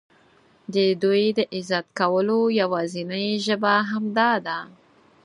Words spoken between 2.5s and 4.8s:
یوازینۍ ژبه همدا ده.